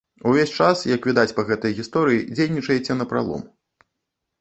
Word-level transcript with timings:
Увесь 0.29 0.53
час, 0.59 0.79
як 0.91 1.01
відаць 1.09 1.35
па 1.41 1.45
гэтай 1.51 1.77
гісторыі, 1.81 2.25
дзейнічаеце 2.35 3.01
напралом. 3.01 3.49